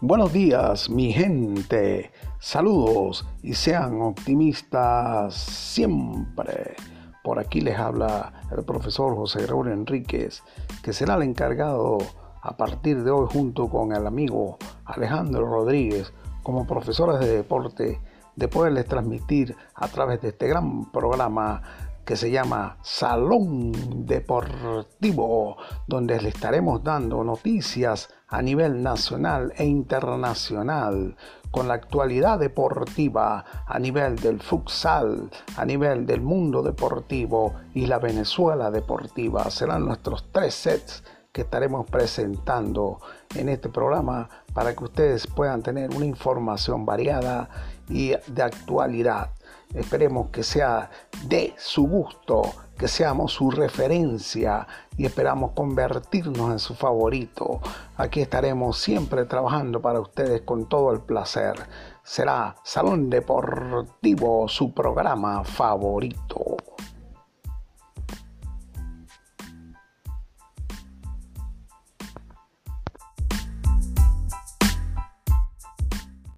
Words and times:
Buenos 0.00 0.32
días, 0.32 0.88
mi 0.90 1.12
gente. 1.12 2.12
Saludos 2.38 3.26
y 3.42 3.54
sean 3.54 4.00
optimistas 4.00 5.34
siempre. 5.34 6.76
Por 7.24 7.40
aquí 7.40 7.60
les 7.60 7.76
habla 7.76 8.32
el 8.56 8.64
profesor 8.64 9.16
José 9.16 9.42
Gregorio 9.42 9.72
Enríquez, 9.72 10.44
que 10.84 10.92
será 10.92 11.16
el 11.16 11.24
encargado 11.24 11.98
a 12.40 12.56
partir 12.56 13.02
de 13.02 13.10
hoy 13.10 13.26
junto 13.28 13.68
con 13.68 13.90
el 13.90 14.06
amigo 14.06 14.58
Alejandro 14.84 15.44
Rodríguez 15.44 16.12
como 16.44 16.64
profesores 16.64 17.18
de 17.18 17.34
deporte 17.34 18.00
de 18.36 18.46
poderles 18.46 18.86
transmitir 18.86 19.56
a 19.74 19.88
través 19.88 20.20
de 20.20 20.28
este 20.28 20.46
gran 20.46 20.92
programa 20.92 21.60
que 22.04 22.14
se 22.14 22.30
llama 22.30 22.78
Salón 22.82 24.06
Deportivo, 24.06 25.56
donde 25.88 26.22
le 26.22 26.28
estaremos 26.28 26.84
dando 26.84 27.24
noticias 27.24 28.08
a 28.28 28.42
nivel 28.42 28.82
nacional 28.82 29.52
e 29.56 29.64
internacional 29.64 31.16
con 31.50 31.66
la 31.66 31.74
actualidad 31.74 32.38
deportiva 32.38 33.44
a 33.66 33.78
nivel 33.78 34.16
del 34.16 34.40
futsal, 34.40 35.30
a 35.56 35.64
nivel 35.64 36.06
del 36.06 36.20
mundo 36.20 36.62
deportivo 36.62 37.54
y 37.74 37.86
la 37.86 37.98
Venezuela 37.98 38.70
deportiva. 38.70 39.48
Serán 39.50 39.86
nuestros 39.86 40.26
tres 40.30 40.54
sets 40.54 41.02
que 41.32 41.42
estaremos 41.42 41.88
presentando 41.88 43.00
en 43.34 43.48
este 43.48 43.68
programa 43.68 44.28
para 44.52 44.74
que 44.74 44.84
ustedes 44.84 45.26
puedan 45.26 45.62
tener 45.62 45.94
una 45.94 46.06
información 46.06 46.84
variada 46.84 47.48
y 47.88 48.08
de 48.26 48.42
actualidad. 48.42 49.30
Esperemos 49.74 50.30
que 50.30 50.42
sea 50.42 50.90
de 51.24 51.54
su 51.58 51.86
gusto, 51.86 52.42
que 52.78 52.88
seamos 52.88 53.32
su 53.32 53.50
referencia 53.50 54.66
y 54.96 55.04
esperamos 55.04 55.52
convertirnos 55.52 56.52
en 56.52 56.58
su 56.58 56.74
favorito. 56.74 57.60
Aquí 57.96 58.20
estaremos 58.20 58.78
siempre 58.78 59.26
trabajando 59.26 59.82
para 59.82 60.00
ustedes 60.00 60.42
con 60.42 60.68
todo 60.68 60.92
el 60.92 61.00
placer. 61.00 61.54
Será 62.02 62.56
Salón 62.62 63.10
Deportivo 63.10 64.48
su 64.48 64.72
programa 64.72 65.44
favorito. 65.44 66.47